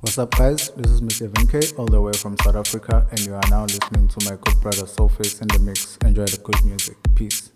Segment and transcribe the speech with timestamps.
[0.00, 0.70] What's up, guys?
[0.70, 1.28] This is Mr.
[1.28, 4.58] Evan all the way from South Africa, and you are now listening to my good
[4.62, 5.98] brother Soulface in the mix.
[5.98, 6.96] Enjoy the good music.
[7.14, 7.50] Peace.